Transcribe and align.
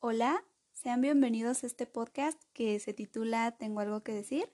Hola, 0.00 0.44
sean 0.72 1.00
bienvenidos 1.00 1.62
a 1.62 1.66
este 1.66 1.86
podcast 1.86 2.42
que 2.52 2.78
se 2.80 2.92
titula 2.92 3.56
Tengo 3.56 3.80
algo 3.80 4.02
que 4.02 4.12
decir, 4.12 4.52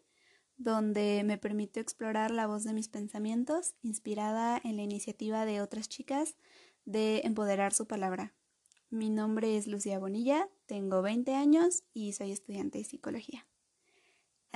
donde 0.57 1.23
me 1.25 1.39
permito 1.39 1.81
explorar 1.81 2.31
la 2.31 2.47
voz 2.47 2.65
de 2.65 2.73
mis 2.73 2.89
pensamientos, 2.89 3.75
inspirada 3.83 4.61
en 4.63 4.77
la 4.77 4.83
iniciativa 4.83 5.47
de 5.47 5.61
otras 5.61 5.89
chicas 5.89 6.37
de 6.85 7.23
empoderar 7.25 7.73
su 7.73 7.87
palabra. 7.87 8.35
Mi 8.91 9.11
nombre 9.11 9.57
es 9.57 9.67
Lucía 9.67 9.99
Bonilla, 9.99 10.49
tengo 10.67 11.03
20 11.03 11.35
años 11.35 11.83
y 11.93 12.13
soy 12.13 12.31
estudiante 12.31 12.79
de 12.79 12.85
psicología. 12.85 13.47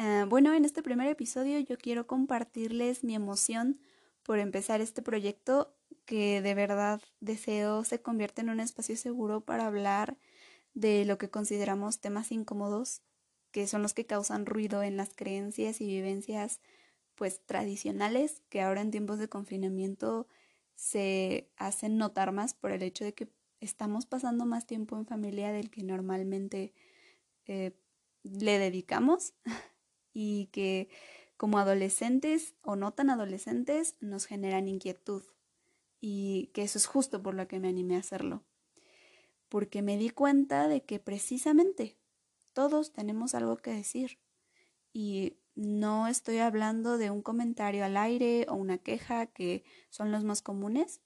Ah, 0.02 0.24
bueno, 0.26 0.54
en 0.54 0.64
este 0.64 0.82
primer 0.82 1.08
episodio 1.08 1.58
yo 1.58 1.76
quiero 1.76 2.06
compartirles 2.06 3.04
mi 3.04 3.14
emoción 3.14 3.78
por 4.22 4.38
empezar 4.38 4.80
este 4.80 5.02
proyecto 5.02 5.76
que 6.06 6.40
de 6.40 6.54
verdad 6.54 7.02
deseo 7.20 7.84
se 7.84 8.00
convierta 8.00 8.40
en 8.40 8.48
un 8.48 8.60
espacio 8.60 8.96
seguro 8.96 9.42
para 9.42 9.66
hablar 9.66 10.16
de 10.72 11.04
lo 11.04 11.18
que 11.18 11.28
consideramos 11.28 12.00
temas 12.00 12.32
incómodos, 12.32 13.02
que 13.50 13.66
son 13.66 13.82
los 13.82 13.92
que 13.92 14.06
causan 14.06 14.46
ruido 14.46 14.82
en 14.82 14.96
las 14.96 15.12
creencias 15.14 15.82
y 15.82 15.86
vivencias 15.86 16.60
pues 17.14 17.44
tradicionales 17.44 18.42
que 18.48 18.62
ahora 18.62 18.80
en 18.80 18.90
tiempos 18.90 19.18
de 19.18 19.28
confinamiento 19.28 20.26
se 20.76 21.50
hacen 21.58 21.98
notar 21.98 22.32
más 22.32 22.54
por 22.54 22.72
el 22.72 22.82
hecho 22.82 23.04
de 23.04 23.12
que 23.12 23.28
estamos 23.60 24.06
pasando 24.06 24.46
más 24.46 24.66
tiempo 24.66 24.96
en 24.96 25.04
familia 25.04 25.52
del 25.52 25.70
que 25.70 25.82
normalmente 25.82 26.72
eh, 27.44 27.72
le 28.22 28.58
dedicamos 28.58 29.34
y 30.12 30.46
que 30.46 30.88
como 31.36 31.58
adolescentes 31.58 32.54
o 32.62 32.76
no 32.76 32.92
tan 32.92 33.10
adolescentes 33.10 33.96
nos 34.00 34.26
generan 34.26 34.68
inquietud 34.68 35.22
y 36.00 36.50
que 36.54 36.62
eso 36.62 36.78
es 36.78 36.86
justo 36.86 37.22
por 37.22 37.34
lo 37.34 37.48
que 37.48 37.60
me 37.60 37.68
animé 37.68 37.96
a 37.96 38.00
hacerlo 38.00 38.44
porque 39.50 39.82
me 39.82 39.98
di 39.98 40.08
cuenta 40.08 40.68
de 40.68 40.82
que 40.82 40.98
precisamente 40.98 41.98
todos 42.54 42.92
tenemos 42.92 43.34
algo 43.34 43.56
que 43.56 43.72
decir. 43.72 44.18
Y 44.92 45.36
no 45.56 46.06
estoy 46.06 46.38
hablando 46.38 46.96
de 46.96 47.10
un 47.10 47.20
comentario 47.20 47.84
al 47.84 47.96
aire 47.96 48.46
o 48.48 48.54
una 48.54 48.78
queja, 48.78 49.26
que 49.26 49.64
son 49.90 50.12
los 50.12 50.24
más 50.24 50.40
comunes, 50.40 51.00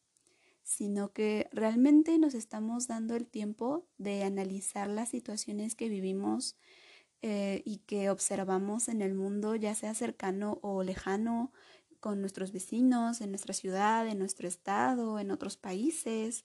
sino 0.62 1.12
que 1.12 1.48
realmente 1.52 2.18
nos 2.18 2.34
estamos 2.34 2.86
dando 2.86 3.16
el 3.16 3.26
tiempo 3.26 3.86
de 3.96 4.22
analizar 4.22 4.88
las 4.88 5.08
situaciones 5.08 5.74
que 5.74 5.88
vivimos 5.88 6.56
eh, 7.26 7.62
y 7.64 7.78
que 7.78 8.10
observamos 8.10 8.88
en 8.88 9.00
el 9.00 9.14
mundo, 9.14 9.56
ya 9.56 9.74
sea 9.74 9.94
cercano 9.94 10.58
o 10.60 10.82
lejano, 10.82 11.52
con 11.98 12.20
nuestros 12.20 12.52
vecinos, 12.52 13.22
en 13.22 13.30
nuestra 13.30 13.54
ciudad, 13.54 14.06
en 14.06 14.18
nuestro 14.18 14.46
estado, 14.46 15.18
en 15.18 15.30
otros 15.30 15.56
países, 15.56 16.44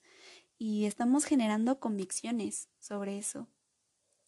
y 0.58 0.86
estamos 0.86 1.26
generando 1.26 1.82
convicciones 1.82 2.70
sobre 2.80 3.18
eso. 3.18 3.50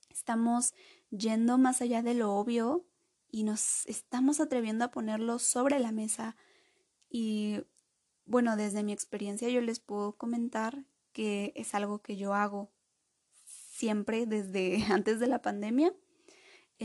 Estamos 0.09 0.73
yendo 1.09 1.57
más 1.57 1.81
allá 1.81 2.01
de 2.01 2.15
lo 2.15 2.33
obvio 2.33 2.85
y 3.29 3.45
nos 3.45 3.85
estamos 3.85 4.41
atreviendo 4.41 4.83
a 4.83 4.91
ponerlo 4.91 5.39
sobre 5.39 5.79
la 5.79 5.93
mesa. 5.93 6.35
Y 7.09 7.61
bueno, 8.25 8.57
desde 8.57 8.83
mi 8.83 8.91
experiencia 8.91 9.47
yo 9.47 9.61
les 9.61 9.79
puedo 9.79 10.17
comentar 10.17 10.83
que 11.13 11.53
es 11.55 11.73
algo 11.75 12.01
que 12.01 12.17
yo 12.17 12.33
hago 12.33 12.73
siempre 13.45 14.25
desde 14.25 14.83
antes 14.91 15.21
de 15.21 15.27
la 15.27 15.41
pandemia 15.41 15.93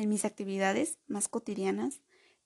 en 0.01 0.09
mis 0.09 0.25
actividades 0.25 0.99
más 1.09 1.29
cotidianas 1.29 2.03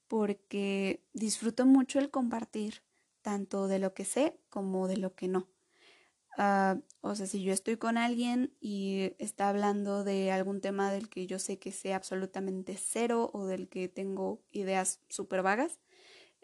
porque 0.09 1.05
disfruto 1.13 1.67
mucho 1.67 1.99
el 1.99 2.11
compartir 2.11 2.83
tanto 3.23 3.69
de 3.69 3.79
lo 3.79 3.95
que 3.95 4.05
sé 4.05 4.41
como 4.51 4.89
de 4.89 4.97
lo 4.97 5.15
que 5.15 5.29
no. 5.29 5.49
Ah, 6.39 6.79
o 7.01 7.15
sea, 7.15 7.27
si 7.27 7.43
yo 7.43 7.53
estoy 7.53 7.77
con 7.77 7.99
alguien 7.99 8.55
y 8.61 9.13
está 9.19 9.49
hablando 9.49 10.05
de 10.05 10.33
algún 10.33 10.61
tema 10.61 10.93
del 10.93 11.09
que 11.09 11.27
yo 11.27 11.39
sé 11.39 11.59
que 11.59 11.73
sé 11.73 11.93
absolutamente 11.93 12.77
cero 12.79 13.31
o 13.35 13.47
del 13.47 13.69
que 13.69 13.89
tengo 13.89 14.41
ideas 14.53 15.01
súper 15.09 15.43
vagas, 15.43 15.81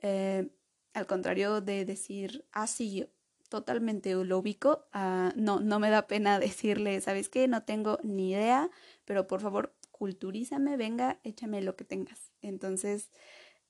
eh, 0.02 0.50
al 0.94 1.06
contrario 1.06 1.60
de 1.60 1.84
decir, 1.84 2.46
ah, 2.52 2.66
sí, 2.66 3.06
totalmente 3.48 4.14
lo 4.14 4.38
ubico, 4.38 4.86
ah, 4.92 5.32
no, 5.36 5.60
no 5.60 5.78
me 5.80 5.90
da 5.90 6.06
pena 6.06 6.38
decirle, 6.40 7.00
¿sabes 7.00 7.28
qué? 7.28 7.48
No 7.48 7.62
tengo 7.64 7.98
ni 8.02 8.32
idea, 8.32 8.70
pero 9.04 9.26
por 9.26 9.40
favor, 9.40 9.74
culturízame, 9.96 10.76
venga, 10.76 11.20
échame 11.24 11.62
lo 11.62 11.74
que 11.74 11.84
tengas. 11.84 12.32
Entonces, 12.42 13.10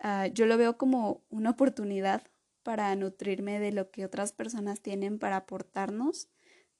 ah, 0.00 0.26
yo 0.26 0.46
lo 0.46 0.58
veo 0.58 0.76
como 0.76 1.24
una 1.28 1.50
oportunidad 1.50 2.24
para 2.64 2.94
nutrirme 2.96 3.60
de 3.60 3.70
lo 3.70 3.92
que 3.92 4.04
otras 4.04 4.32
personas 4.32 4.80
tienen 4.80 5.20
para 5.20 5.36
aportarnos, 5.36 6.28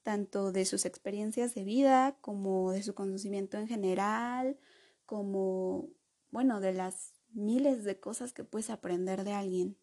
tanto 0.03 0.51
de 0.51 0.65
sus 0.65 0.85
experiencias 0.85 1.55
de 1.55 1.63
vida 1.63 2.19
como 2.21 2.73
de 2.73 2.83
su 2.83 2.95
conocimiento 2.95 3.57
en 3.57 3.69
general, 3.69 4.59
como, 5.05 5.89
bueno, 6.31 6.61
de 6.61 6.73
las 6.73 7.15
miles 7.31 7.85
de 7.85 8.01
cosas 8.01 8.33
que 8.33 8.43
puedes 8.43 8.71
aprender 8.71 9.23
de 9.23 9.33
alguien. 9.33 9.79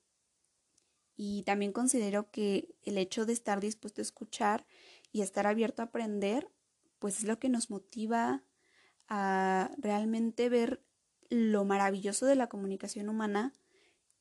Y 1.15 1.43
también 1.43 1.71
considero 1.71 2.31
que 2.31 2.75
el 2.83 2.97
hecho 2.97 3.25
de 3.25 3.33
estar 3.33 3.61
dispuesto 3.61 4.01
a 4.01 4.03
escuchar 4.03 4.65
y 5.13 5.21
estar 5.21 5.47
abierto 5.47 5.81
a 5.81 5.85
aprender, 5.85 6.49
pues 6.99 7.19
es 7.19 7.23
lo 7.23 7.39
que 7.39 7.47
nos 7.47 7.69
motiva 7.69 8.43
a 9.07 9.71
realmente 9.77 10.49
ver 10.49 10.83
lo 11.29 11.65
maravilloso 11.65 12.25
de 12.25 12.35
la 12.35 12.47
comunicación 12.47 13.09
humana 13.09 13.53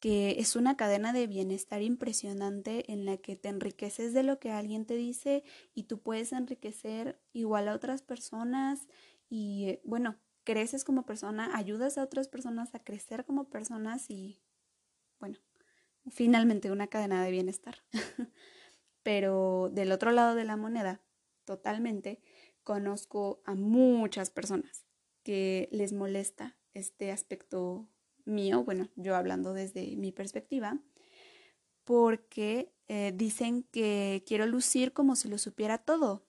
que 0.03 0.41
es 0.41 0.56
una 0.56 0.76
cadena 0.76 1.12
de 1.12 1.28
bienestar 1.28 1.81
impresionante 1.81 2.91
en 2.92 3.04
la 3.04 3.19
que 3.19 3.37
te 3.37 3.48
enriqueces 3.48 4.12
de 4.12 4.25
lo 4.25 4.41
que 4.41 4.50
alguien 4.50 4.84
te 4.84 4.97
dice 4.97 5.44
y 5.75 5.84
tú 5.84 6.00
puedes 6.00 6.32
enriquecer 6.32 7.22
igual 7.32 7.69
a 7.69 7.75
otras 7.75 8.03
personas 8.03 8.88
y 9.31 9.69
eh, 9.69 9.81
bueno, 9.84 10.16
creces 10.42 10.82
como 10.82 11.06
persona, 11.06 11.56
ayudas 11.56 11.98
a 11.98 12.03
otras 12.03 12.26
personas 12.26 12.75
a 12.75 12.82
crecer 12.82 13.25
como 13.25 13.48
personas 13.48 14.10
y 14.10 14.42
bueno, 15.21 15.38
finalmente 16.10 16.72
una 16.72 16.88
cadena 16.88 17.25
de 17.25 17.31
bienestar. 17.31 17.76
Pero 19.04 19.71
del 19.72 19.92
otro 19.92 20.10
lado 20.10 20.34
de 20.34 20.44
la 20.44 20.56
moneda, 20.56 21.00
totalmente, 21.44 22.21
conozco 22.64 23.42
a 23.44 23.54
muchas 23.54 24.30
personas 24.30 24.84
que 25.22 25.68
les 25.72 25.92
molesta 25.92 26.56
este 26.74 27.10
aspecto 27.12 27.86
mío, 28.24 28.64
bueno, 28.64 28.88
yo 28.96 29.16
hablando 29.16 29.52
desde 29.52 29.96
mi 29.96 30.12
perspectiva, 30.12 30.78
porque 31.84 32.72
eh, 32.88 33.12
dicen 33.14 33.64
que 33.70 34.22
quiero 34.26 34.46
lucir 34.46 34.92
como 34.92 35.16
si 35.16 35.28
lo 35.28 35.38
supiera 35.38 35.78
todo, 35.78 36.24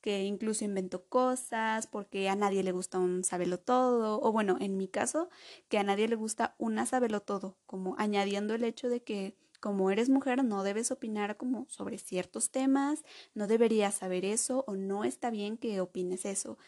que 0.00 0.22
incluso 0.24 0.64
invento 0.64 1.04
cosas, 1.06 1.86
porque 1.86 2.28
a 2.28 2.36
nadie 2.36 2.62
le 2.62 2.72
gusta 2.72 2.98
un 2.98 3.24
sabelo 3.24 3.58
todo, 3.58 4.20
o 4.22 4.32
bueno, 4.32 4.56
en 4.60 4.76
mi 4.76 4.88
caso, 4.88 5.28
que 5.68 5.78
a 5.78 5.82
nadie 5.82 6.08
le 6.08 6.14
gusta 6.14 6.54
una 6.58 6.86
sabelo 6.86 7.20
todo, 7.20 7.56
como 7.66 7.96
añadiendo 7.98 8.54
el 8.54 8.64
hecho 8.64 8.88
de 8.88 9.02
que 9.02 9.36
como 9.60 9.90
eres 9.90 10.08
mujer 10.08 10.44
no 10.44 10.62
debes 10.62 10.90
opinar 10.90 11.36
como 11.36 11.66
sobre 11.68 11.98
ciertos 11.98 12.50
temas, 12.50 13.04
no 13.34 13.46
deberías 13.46 13.94
saber 13.94 14.24
eso 14.24 14.64
o 14.66 14.76
no 14.76 15.04
está 15.04 15.30
bien 15.30 15.56
que 15.56 15.80
opines 15.80 16.24
eso 16.24 16.58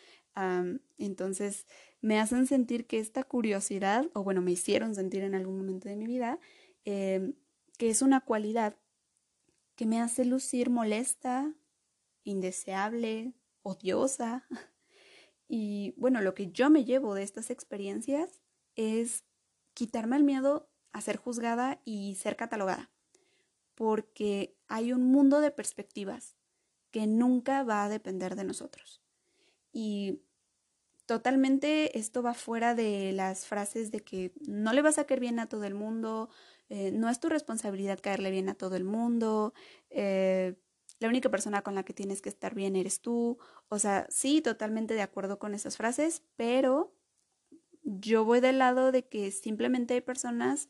entonces 0.98 1.66
me 2.00 2.18
hacen 2.18 2.46
sentir 2.46 2.86
que 2.86 2.98
esta 2.98 3.24
curiosidad, 3.24 4.06
o 4.14 4.22
bueno, 4.22 4.40
me 4.40 4.52
hicieron 4.52 4.94
sentir 4.94 5.22
en 5.22 5.34
algún 5.34 5.58
momento 5.58 5.88
de 5.88 5.96
mi 5.96 6.06
vida, 6.06 6.38
em, 6.84 7.34
que 7.78 7.90
es 7.90 8.02
una 8.02 8.20
cualidad 8.20 8.76
que 9.76 9.86
me 9.86 10.00
hace 10.00 10.24
lucir 10.24 10.70
molesta, 10.70 11.54
indeseable, 12.24 13.34
odiosa. 13.62 14.46
Y 15.52 15.94
bueno, 15.96 16.20
lo 16.20 16.32
que 16.32 16.52
yo 16.52 16.70
me 16.70 16.84
llevo 16.84 17.12
de 17.16 17.24
estas 17.24 17.50
experiencias 17.50 18.40
es 18.76 19.24
quitarme 19.74 20.16
el 20.16 20.22
miedo 20.22 20.69
a 20.92 21.00
ser 21.00 21.16
juzgada 21.16 21.81
y 21.84 22.16
ser 22.16 22.37
catalogada, 22.37 22.90
porque 23.75 24.56
hay 24.69 24.92
un 24.92 25.04
mundo 25.04 25.40
de 25.40 25.50
perspectivas 25.50 26.37
que 26.90 27.06
nunca 27.06 27.62
va 27.62 27.84
a 27.84 27.88
depender 27.88 28.37
de 28.37 28.44
nosotros. 28.44 29.02
Y 29.72 30.22
totalmente 31.06 31.98
esto 31.98 32.22
va 32.22 32.34
fuera 32.34 32.75
de 32.75 33.12
las 33.12 33.46
frases 33.46 33.90
de 33.90 34.00
que 34.00 34.32
no 34.46 34.72
le 34.72 34.82
vas 34.82 34.98
a 34.98 35.04
caer 35.04 35.20
bien 35.20 35.38
a 35.38 35.48
todo 35.48 35.64
el 35.64 35.75
mundo, 35.75 36.28
eh, 36.69 36.93
no 36.93 37.08
es 37.08 37.20
tu 37.20 37.28
responsabilidad 37.28 38.00
caerle 38.00 38.31
bien 38.31 38.48
a 38.48 38.54
todo 38.54 38.76
el 38.76 38.84
mundo, 38.84 39.54
eh, 39.90 40.56
la 41.00 41.08
única 41.08 41.31
persona 41.31 41.62
con 41.62 41.75
la 41.75 41.82
que 41.82 41.94
tienes 41.94 42.22
que 42.22 42.28
estar 42.28 42.54
bien 42.54 42.76
eres 42.76 43.00
tú. 43.00 43.38
O 43.69 43.78
sea, 43.78 44.06
sí, 44.10 44.40
totalmente 44.43 44.94
de 44.94 45.02
acuerdo 45.02 45.38
con 45.38 45.54
esas 45.54 45.76
frases, 45.76 46.22
pero 46.36 46.94
yo 47.98 48.25
voy 48.25 48.40
del 48.40 48.58
lado 48.58 48.92
de 48.92 49.06
que 49.06 49.31
simplemente 49.31 49.94
hay 49.94 50.00
personas 50.00 50.69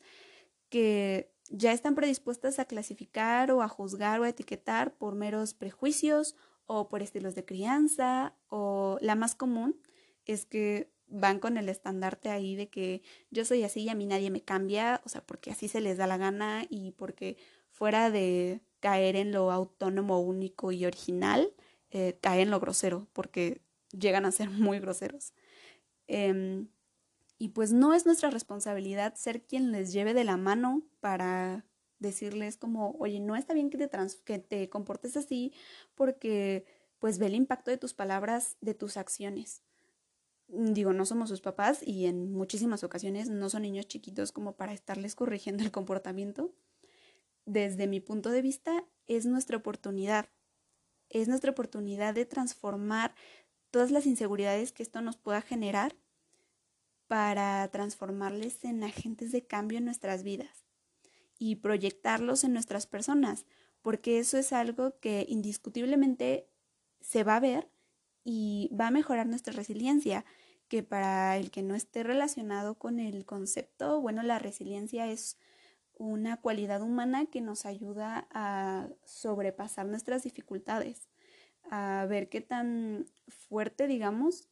que 0.69 1.31
ya 1.49 1.73
están 1.73 1.95
predispuestas 1.95 2.59
a 2.59 2.65
clasificar 2.65 3.51
o 3.51 3.61
a 3.61 3.67
juzgar 3.67 4.19
o 4.19 4.23
a 4.23 4.29
etiquetar 4.29 4.93
por 4.97 5.15
meros 5.15 5.53
prejuicios 5.53 6.35
o 6.65 6.87
por 6.87 7.01
estilos 7.01 7.35
de 7.35 7.45
crianza 7.45 8.35
o 8.47 8.97
la 9.01 9.15
más 9.15 9.35
común 9.35 9.79
es 10.25 10.45
que 10.45 10.89
van 11.07 11.39
con 11.39 11.57
el 11.57 11.67
estandarte 11.67 12.29
ahí 12.29 12.55
de 12.55 12.69
que 12.69 13.01
yo 13.29 13.43
soy 13.43 13.63
así 13.63 13.81
y 13.81 13.89
a 13.89 13.95
mí 13.95 14.05
nadie 14.05 14.31
me 14.31 14.41
cambia, 14.41 15.01
o 15.03 15.09
sea, 15.09 15.25
porque 15.25 15.51
así 15.51 15.67
se 15.67 15.81
les 15.81 15.97
da 15.97 16.07
la 16.07 16.17
gana 16.17 16.65
y 16.69 16.91
porque 16.91 17.37
fuera 17.69 18.09
de 18.09 18.61
caer 18.79 19.17
en 19.17 19.33
lo 19.33 19.51
autónomo, 19.51 20.21
único 20.21 20.71
y 20.71 20.85
original, 20.85 21.53
eh, 21.89 22.17
en 22.23 22.49
lo 22.49 22.59
grosero, 22.61 23.07
porque 23.11 23.61
llegan 23.91 24.25
a 24.25 24.31
ser 24.31 24.49
muy 24.49 24.79
groseros. 24.79 25.33
Em, 26.07 26.69
y 27.41 27.49
pues 27.49 27.73
no 27.73 27.95
es 27.95 28.05
nuestra 28.05 28.29
responsabilidad 28.29 29.15
ser 29.15 29.41
quien 29.41 29.71
les 29.71 29.91
lleve 29.91 30.13
de 30.13 30.23
la 30.23 30.37
mano 30.37 30.83
para 30.99 31.65
decirles 31.97 32.55
como, 32.55 32.91
oye, 32.99 33.19
no 33.19 33.35
está 33.35 33.55
bien 33.55 33.71
que 33.71 33.79
te, 33.79 33.89
que 34.23 34.37
te 34.37 34.69
comportes 34.69 35.17
así 35.17 35.51
porque 35.95 36.67
pues 36.99 37.17
ve 37.17 37.25
el 37.25 37.33
impacto 37.33 37.71
de 37.71 37.77
tus 37.77 37.95
palabras, 37.95 38.57
de 38.61 38.75
tus 38.75 38.95
acciones. 38.95 39.63
Digo, 40.49 40.93
no 40.93 41.03
somos 41.03 41.29
sus 41.29 41.41
papás 41.41 41.79
y 41.83 42.05
en 42.05 42.31
muchísimas 42.31 42.83
ocasiones 42.83 43.27
no 43.27 43.49
son 43.49 43.63
niños 43.63 43.87
chiquitos 43.87 44.31
como 44.31 44.55
para 44.55 44.73
estarles 44.73 45.15
corrigiendo 45.15 45.63
el 45.63 45.71
comportamiento. 45.71 46.53
Desde 47.47 47.87
mi 47.87 48.01
punto 48.01 48.29
de 48.29 48.43
vista, 48.43 48.85
es 49.07 49.25
nuestra 49.25 49.57
oportunidad. 49.57 50.29
Es 51.09 51.27
nuestra 51.27 51.49
oportunidad 51.49 52.13
de 52.13 52.27
transformar 52.27 53.15
todas 53.71 53.89
las 53.89 54.05
inseguridades 54.05 54.71
que 54.71 54.83
esto 54.83 55.01
nos 55.01 55.17
pueda 55.17 55.41
generar 55.41 55.95
para 57.11 57.67
transformarles 57.67 58.63
en 58.63 58.85
agentes 58.85 59.33
de 59.33 59.45
cambio 59.45 59.79
en 59.79 59.83
nuestras 59.83 60.23
vidas 60.23 60.63
y 61.37 61.57
proyectarlos 61.57 62.45
en 62.45 62.53
nuestras 62.53 62.87
personas, 62.87 63.45
porque 63.81 64.17
eso 64.17 64.37
es 64.37 64.53
algo 64.53 64.97
que 65.01 65.25
indiscutiblemente 65.27 66.47
se 67.01 67.25
va 67.25 67.35
a 67.35 67.41
ver 67.41 67.69
y 68.23 68.69
va 68.73 68.87
a 68.87 68.91
mejorar 68.91 69.27
nuestra 69.27 69.51
resiliencia, 69.51 70.23
que 70.69 70.83
para 70.83 71.35
el 71.35 71.51
que 71.51 71.63
no 71.63 71.75
esté 71.75 72.03
relacionado 72.03 72.75
con 72.75 72.97
el 72.97 73.25
concepto, 73.25 73.99
bueno, 73.99 74.23
la 74.23 74.39
resiliencia 74.39 75.11
es 75.11 75.37
una 75.95 76.37
cualidad 76.37 76.81
humana 76.81 77.25
que 77.25 77.41
nos 77.41 77.65
ayuda 77.65 78.29
a 78.31 78.87
sobrepasar 79.03 79.85
nuestras 79.85 80.23
dificultades, 80.23 81.09
a 81.69 82.05
ver 82.07 82.29
qué 82.29 82.39
tan 82.39 83.05
fuerte, 83.27 83.87
digamos, 83.87 84.47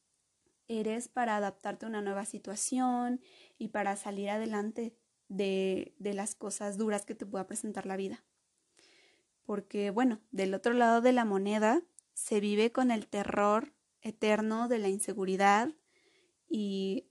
eres 0.69 1.09
para 1.09 1.35
adaptarte 1.35 1.85
a 1.85 1.89
una 1.89 2.01
nueva 2.01 2.23
situación 2.23 3.19
y 3.57 3.69
para 3.69 3.97
salir 3.97 4.29
adelante 4.29 4.95
de, 5.27 5.93
de 5.99 6.13
las 6.13 6.35
cosas 6.35 6.77
duras 6.77 7.05
que 7.05 7.15
te 7.15 7.25
pueda 7.25 7.47
presentar 7.47 7.85
la 7.85 7.97
vida. 7.97 8.23
Porque, 9.43 9.89
bueno, 9.89 10.21
del 10.31 10.53
otro 10.53 10.73
lado 10.73 11.01
de 11.01 11.11
la 11.11 11.25
moneda 11.25 11.81
se 12.13 12.39
vive 12.39 12.71
con 12.71 12.91
el 12.91 13.07
terror 13.07 13.73
eterno 14.01 14.67
de 14.67 14.79
la 14.79 14.87
inseguridad 14.87 15.73
y 16.47 17.09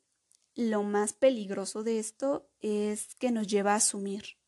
lo 0.55 0.83
más 0.83 1.13
peligroso 1.13 1.85
de 1.85 1.99
esto 1.99 2.49
es 2.61 3.15
que 3.17 3.31
nos 3.31 3.47
lleva 3.47 3.73
a 3.73 3.77
asumir. 3.77 4.39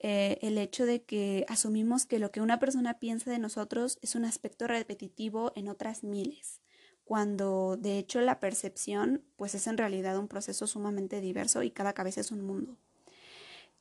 Eh, 0.00 0.38
el 0.42 0.58
hecho 0.58 0.86
de 0.86 1.02
que 1.02 1.44
asumimos 1.48 2.06
que 2.06 2.18
lo 2.18 2.30
que 2.30 2.40
una 2.40 2.60
persona 2.60 2.98
piensa 2.98 3.30
de 3.30 3.38
nosotros 3.38 3.98
es 4.00 4.14
un 4.14 4.24
aspecto 4.24 4.66
repetitivo 4.66 5.52
en 5.56 5.68
otras 5.68 6.04
miles, 6.04 6.60
cuando 7.08 7.78
de 7.78 7.98
hecho 7.98 8.20
la 8.20 8.38
percepción 8.38 9.24
pues 9.36 9.54
es 9.54 9.66
en 9.66 9.78
realidad 9.78 10.18
un 10.18 10.28
proceso 10.28 10.66
sumamente 10.66 11.22
diverso 11.22 11.62
y 11.62 11.70
cada 11.70 11.94
cabeza 11.94 12.20
es 12.20 12.30
un 12.30 12.42
mundo. 12.42 12.76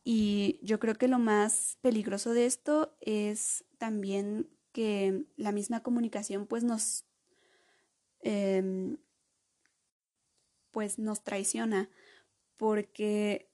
Y 0.05 0.61
yo 0.63 0.79
creo 0.79 0.95
que 0.95 1.09
lo 1.09 1.19
más 1.19 1.77
peligroso 1.81 2.31
de 2.31 2.45
esto 2.45 2.95
es 3.01 3.65
también 3.79 4.49
que 4.71 5.25
la 5.35 5.51
misma 5.51 5.83
comunicación 5.83 6.47
pues 6.47 6.63
nos, 6.63 7.03
em, 8.21 8.95
pues 10.71 10.97
nos 10.97 11.21
traiciona, 11.21 11.89
porque 12.55 13.51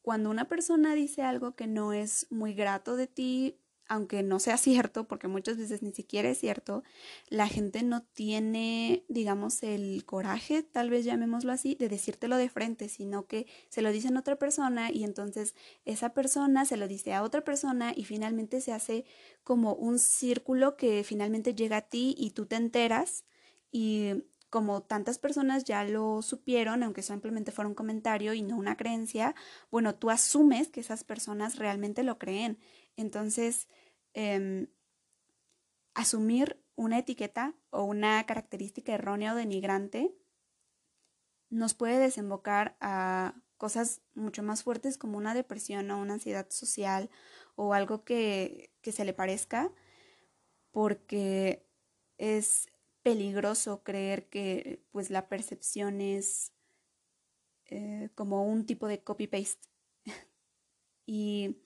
cuando 0.00 0.30
una 0.30 0.48
persona 0.48 0.94
dice 0.94 1.20
algo 1.20 1.54
que 1.56 1.66
no 1.66 1.92
es 1.92 2.26
muy 2.30 2.54
grato 2.54 2.96
de 2.96 3.06
ti, 3.06 3.60
aunque 3.94 4.22
no 4.22 4.40
sea 4.40 4.56
cierto, 4.56 5.06
porque 5.06 5.28
muchas 5.28 5.56
veces 5.56 5.82
ni 5.82 5.92
siquiera 5.92 6.28
es 6.28 6.38
cierto, 6.38 6.82
la 7.28 7.48
gente 7.48 7.82
no 7.82 8.02
tiene, 8.02 9.04
digamos, 9.08 9.62
el 9.62 10.04
coraje, 10.04 10.62
tal 10.62 10.90
vez 10.90 11.04
llamémoslo 11.04 11.52
así, 11.52 11.76
de 11.76 11.88
decírtelo 11.88 12.36
de 12.36 12.48
frente, 12.48 12.88
sino 12.88 13.26
que 13.26 13.46
se 13.68 13.82
lo 13.82 13.92
dicen 13.92 14.16
a 14.16 14.20
otra 14.20 14.36
persona 14.36 14.90
y 14.90 15.04
entonces 15.04 15.54
esa 15.84 16.10
persona 16.12 16.64
se 16.64 16.76
lo 16.76 16.88
dice 16.88 17.14
a 17.14 17.22
otra 17.22 17.44
persona 17.44 17.92
y 17.96 18.04
finalmente 18.04 18.60
se 18.60 18.72
hace 18.72 19.04
como 19.44 19.74
un 19.74 19.98
círculo 19.98 20.76
que 20.76 21.04
finalmente 21.04 21.54
llega 21.54 21.76
a 21.78 21.82
ti 21.82 22.14
y 22.18 22.30
tú 22.30 22.46
te 22.46 22.56
enteras 22.56 23.24
y 23.70 24.24
como 24.50 24.82
tantas 24.82 25.18
personas 25.18 25.64
ya 25.64 25.82
lo 25.82 26.22
supieron, 26.22 26.84
aunque 26.84 27.02
simplemente 27.02 27.50
fuera 27.50 27.68
un 27.68 27.74
comentario 27.74 28.34
y 28.34 28.42
no 28.42 28.56
una 28.56 28.76
creencia, 28.76 29.34
bueno, 29.70 29.96
tú 29.96 30.10
asumes 30.10 30.68
que 30.68 30.78
esas 30.78 31.02
personas 31.02 31.56
realmente 31.56 32.04
lo 32.04 32.18
creen. 32.18 32.58
Entonces, 32.96 33.66
em, 34.14 34.68
asumir 35.94 36.62
una 36.76 36.98
etiqueta 36.98 37.54
o 37.70 37.84
una 37.84 38.24
característica 38.26 38.92
errónea 38.92 39.32
o 39.32 39.36
denigrante 39.36 40.14
nos 41.50 41.74
puede 41.74 41.98
desembocar 41.98 42.76
a 42.80 43.34
cosas 43.56 44.02
mucho 44.14 44.42
más 44.42 44.62
fuertes 44.62 44.98
como 44.98 45.18
una 45.18 45.34
depresión 45.34 45.90
o 45.90 46.00
una 46.00 46.14
ansiedad 46.14 46.50
social 46.50 47.10
o 47.54 47.74
algo 47.74 48.04
que, 48.04 48.72
que 48.82 48.92
se 48.92 49.04
le 49.04 49.12
parezca, 49.12 49.72
porque 50.72 51.64
es 52.18 52.66
peligroso 53.02 53.84
creer 53.84 54.28
que 54.28 54.82
pues 54.90 55.10
la 55.10 55.28
percepción 55.28 56.00
es 56.00 56.52
eh, 57.66 58.10
como 58.14 58.44
un 58.44 58.66
tipo 58.66 58.88
de 58.88 59.02
copy-paste. 59.02 59.68
y 61.06 61.62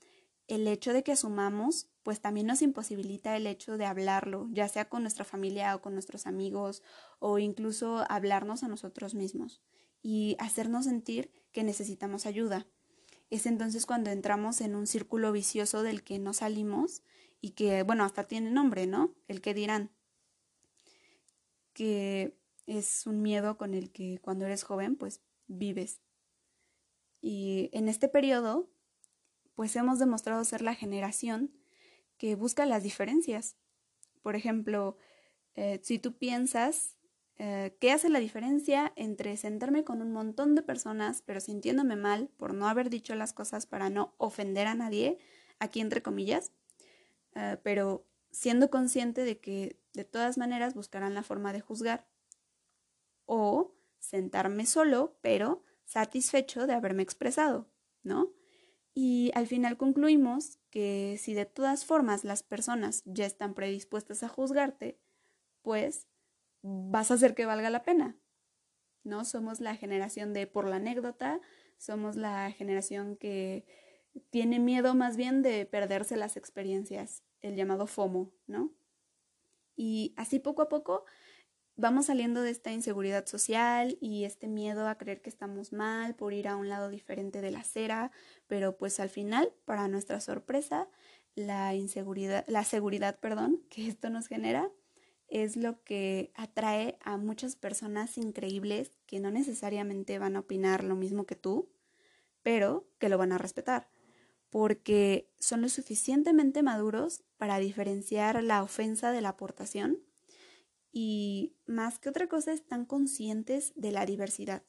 el 0.47 0.67
hecho 0.69 0.93
de 0.93 1.03
que 1.03 1.12
asumamos, 1.12 1.91
pues 2.08 2.22
también 2.22 2.46
nos 2.46 2.62
imposibilita 2.62 3.37
el 3.37 3.46
hecho 3.46 3.76
de 3.76 3.84
hablarlo, 3.84 4.49
ya 4.50 4.66
sea 4.66 4.88
con 4.88 5.02
nuestra 5.02 5.26
familia 5.26 5.76
o 5.76 5.82
con 5.82 5.93
nuestros 5.93 6.26
amigos, 6.26 6.82
o 7.19 7.38
incluso 7.38 8.02
hablarnos 8.08 8.62
a 8.62 8.69
nosotros 8.69 9.14
mismos 9.14 9.60
y 10.00 10.34
hacernos 10.38 10.87
sentir 10.87 11.31
que 11.52 11.64
necesitamos 11.64 12.25
ayuda. 12.25 12.66
Es 13.28 13.44
entonces 13.44 13.84
cuando 13.84 14.08
entramos 14.08 14.62
en 14.62 14.75
un 14.75 14.87
círculo 14.87 15.32
vicioso 15.32 15.82
del 15.82 16.02
que 16.02 16.19
no 16.19 16.32
salimos 16.32 17.02
y 17.43 17.50
que, 17.50 17.82
bueno, 17.82 18.05
hasta 18.05 18.26
tiene 18.26 18.50
nombre, 18.50 18.87
¿no? 18.87 19.14
El 19.26 19.43
que 19.43 19.52
dirán 19.52 19.90
que 21.75 22.38
es 22.64 23.06
un 23.06 23.20
miedo 23.20 23.58
con 23.58 23.75
el 23.75 23.93
que 23.93 24.19
cuando 24.22 24.46
eres 24.46 24.62
joven 24.62 24.96
pues 24.96 25.20
vives. 25.46 26.00
Y 27.20 27.69
en 27.75 27.87
este 27.87 28.08
periodo 28.08 28.70
pues 29.54 29.76
hemos 29.76 29.99
demostrado 29.99 30.42
ser 30.47 30.62
la 30.62 30.75
generación 30.75 31.58
que 32.18 32.34
busca 32.34 32.66
las 32.66 32.82
diferencias. 32.82 33.56
Por 34.22 34.37
ejemplo, 34.37 34.96
eh, 35.54 35.80
si 35.82 35.98
tú 35.98 36.18
piensas 36.18 36.96
eh, 37.37 37.76
qué 37.80 37.92
hace 37.92 38.08
la 38.08 38.18
diferencia 38.18 38.92
entre 38.96 39.37
sentarme 39.37 39.84
con 39.84 40.02
un 40.02 40.12
montón 40.12 40.56
de 40.56 40.62
personas 40.62 41.22
pero 41.22 41.38
sintiéndome 41.38 41.94
mal 41.94 42.28
por 42.37 42.52
no 42.52 42.68
haber 42.68 42.90
dicho 42.90 43.14
las 43.14 43.32
cosas 43.32 43.64
para 43.64 43.90
no 43.90 44.14
ofender 44.18 44.66
a 44.66 44.75
nadie, 44.75 45.18
aquí 45.60 45.80
entre 45.80 46.02
comillas, 46.02 46.52
eh, 47.34 47.56
pero 47.62 48.04
siendo 48.32 48.70
consciente 48.70 49.25
de 49.25 49.38
que 49.38 49.78
de 49.94 50.04
todas 50.04 50.37
maneras 50.37 50.75
buscarán 50.75 51.14
la 51.14 51.22
forma 51.22 51.52
de 51.52 51.60
juzgar. 51.60 52.08
O 53.26 53.75
sentarme 53.98 54.66
solo, 54.66 55.18
pero 55.22 55.64
satisfecho 55.84 56.66
de 56.66 56.75
haberme 56.75 57.02
expresado, 57.02 57.68
¿no? 58.02 58.32
Y 58.94 59.30
al 59.34 59.46
final 59.46 59.76
concluimos 59.76 60.58
que 60.78 61.16
si 61.18 61.35
de 61.35 61.44
todas 61.44 61.85
formas 61.85 62.23
las 62.23 62.44
personas 62.44 63.02
ya 63.04 63.26
están 63.26 63.52
predispuestas 63.52 64.23
a 64.23 64.28
juzgarte, 64.28 64.97
pues 65.61 66.06
vas 66.62 67.11
a 67.11 67.14
hacer 67.14 67.35
que 67.35 67.47
valga 67.47 67.68
la 67.68 67.82
pena, 67.82 68.16
¿no? 69.02 69.25
Somos 69.25 69.58
la 69.58 69.75
generación 69.75 70.32
de 70.32 70.47
por 70.47 70.68
la 70.68 70.76
anécdota, 70.76 71.40
somos 71.78 72.14
la 72.14 72.52
generación 72.52 73.16
que 73.16 73.66
tiene 74.30 74.61
miedo 74.61 74.94
más 74.94 75.16
bien 75.16 75.42
de 75.42 75.66
perderse 75.66 76.16
las 76.16 76.37
experiencias 76.37 77.25
el 77.40 77.56
llamado 77.56 77.88
FOMO, 77.88 78.30
¿no? 78.47 78.73
Y 79.75 80.14
así 80.16 80.38
poco 80.38 80.62
a 80.62 80.68
poco 80.68 81.06
vamos 81.78 82.06
saliendo 82.06 82.42
de 82.42 82.50
esta 82.50 82.73
inseguridad 82.73 83.25
social 83.26 83.97
y 84.00 84.25
este 84.25 84.49
miedo 84.49 84.88
a 84.88 84.99
creer 84.99 85.23
que 85.23 85.30
estamos 85.30 85.73
mal 85.73 86.16
por 86.16 86.35
ir 86.35 86.49
a 86.49 86.56
un 86.56 86.68
lado 86.68 86.90
diferente 86.90 87.40
de 87.40 87.52
la 87.52 87.61
acera, 87.61 88.11
pero 88.49 88.76
pues 88.76 89.00
al 89.00 89.08
final, 89.08 89.52
para 89.64 89.88
nuestra 89.88 90.20
sorpresa, 90.20 90.88
la 91.37 91.75
inseguridad, 91.75 92.44
la 92.49 92.64
seguridad, 92.64 93.18
perdón, 93.20 93.62
que 93.70 93.87
esto 93.87 94.11
nos 94.11 94.26
genera 94.26 94.70
es 95.28 95.56
lo 95.56 95.82
que 95.85 96.32
atrae 96.35 96.99
a 97.00 97.16
muchas 97.16 97.54
personas 97.54 98.18
increíbles 98.18 98.92
que 99.06 99.20
no 99.20 99.30
necesariamente 99.30 100.18
van 100.18 100.37
a 100.37 100.40
opinar 100.40 100.82
lo 100.82 100.97
mismo 100.97 101.26
que 101.26 101.37
tú, 101.37 101.70
pero 102.42 102.88
que 102.99 103.08
lo 103.08 103.18
van 103.18 103.32
a 103.32 103.38
respetar 103.38 103.88
porque 104.50 105.30
son 105.38 105.61
lo 105.61 105.68
suficientemente 105.68 106.62
maduros 106.62 107.23
para 107.37 107.58
diferenciar 107.58 108.42
la 108.42 108.62
ofensa 108.62 109.12
de 109.12 109.20
la 109.20 109.30
aportación 109.30 109.99
y 111.00 111.55
más 111.67 112.00
que 112.00 112.09
otra 112.09 112.28
cosa 112.28 112.52
están 112.52 112.85
conscientes 112.85 113.73
de 113.76 113.93
la 113.93 114.05
diversidad, 114.05 114.64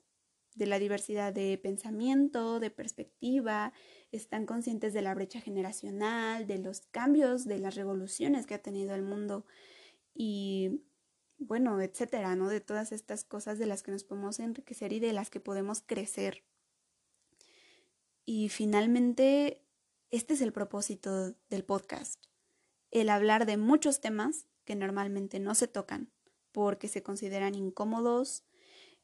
de 0.53 0.67
la 0.67 0.77
diversidad 0.77 1.33
de 1.33 1.57
pensamiento, 1.57 2.59
de 2.59 2.69
perspectiva, 2.69 3.73
están 4.11 4.45
conscientes 4.45 4.93
de 4.93 5.01
la 5.01 5.15
brecha 5.15 5.41
generacional, 5.41 6.45
de 6.45 6.59
los 6.59 6.81
cambios, 6.81 7.45
de 7.45 7.57
las 7.57 7.73
revoluciones 7.73 8.45
que 8.45 8.53
ha 8.53 8.61
tenido 8.61 8.93
el 8.93 9.01
mundo 9.01 9.43
y 10.13 10.83
bueno, 11.39 11.81
etcétera, 11.81 12.35
¿no? 12.35 12.47
De 12.47 12.61
todas 12.61 12.91
estas 12.91 13.23
cosas 13.23 13.57
de 13.57 13.65
las 13.65 13.81
que 13.81 13.89
nos 13.89 14.03
podemos 14.03 14.39
enriquecer 14.39 14.93
y 14.93 14.99
de 14.99 15.13
las 15.13 15.31
que 15.31 15.39
podemos 15.39 15.81
crecer. 15.81 16.43
Y 18.23 18.49
finalmente, 18.49 19.65
este 20.11 20.35
es 20.35 20.41
el 20.41 20.53
propósito 20.53 21.33
del 21.49 21.65
podcast, 21.65 22.23
el 22.91 23.09
hablar 23.09 23.47
de 23.47 23.57
muchos 23.57 23.99
temas 23.99 24.45
que 24.63 24.75
normalmente 24.75 25.39
no 25.39 25.55
se 25.55 25.67
tocan 25.67 26.11
porque 26.51 26.87
se 26.87 27.03
consideran 27.03 27.55
incómodos 27.55 28.43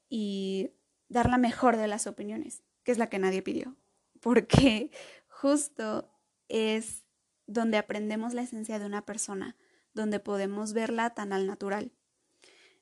y 0.09 0.71
dar 1.09 1.29
la 1.29 1.37
mejor 1.37 1.77
de 1.77 1.87
las 1.87 2.07
opiniones, 2.07 2.63
que 2.83 2.91
es 2.91 2.97
la 2.97 3.09
que 3.09 3.19
nadie 3.19 3.41
pidió, 3.41 3.75
porque 4.19 4.91
justo 5.27 6.11
es 6.47 7.03
donde 7.47 7.77
aprendemos 7.77 8.33
la 8.33 8.41
esencia 8.41 8.79
de 8.79 8.85
una 8.85 9.05
persona, 9.05 9.55
donde 9.93 10.19
podemos 10.19 10.73
verla 10.73 11.11
tan 11.11 11.31
al 11.31 11.47
natural. 11.47 11.91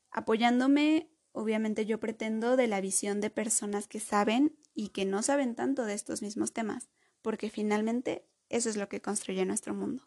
Apoyándome, 0.10 1.10
obviamente 1.32 1.86
yo 1.86 2.00
pretendo 2.00 2.56
de 2.56 2.68
la 2.68 2.82
visión 2.82 3.22
de 3.22 3.30
personas 3.30 3.88
que 3.88 4.00
saben 4.00 4.58
y 4.74 4.90
que 4.90 5.06
no 5.06 5.22
saben 5.22 5.56
tanto 5.56 5.86
de 5.86 5.94
estos 5.94 6.22
mismos 6.22 6.54
temas, 6.54 6.90
porque 7.22 7.50
finalmente 7.50 8.26
eso 8.50 8.70
es 8.70 8.78
lo 8.78 8.90
que 8.90 9.02
construye 9.02 9.46
nuestro 9.46 9.74
mundo. 9.74 10.04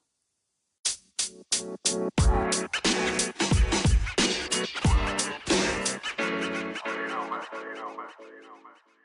don't 7.87 7.97
matter. 7.97 8.26
It 8.26 8.43
don't 8.43 8.64
matter. 8.66 8.96